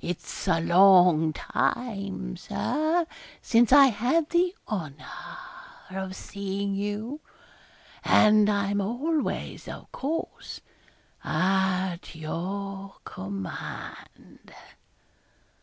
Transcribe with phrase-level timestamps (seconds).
[0.00, 3.06] It's a long time, Sir,
[3.42, 5.04] since I had the honour
[5.90, 7.20] of seeing you;
[8.02, 10.62] and I'm always, of course,
[11.22, 14.54] at your command.'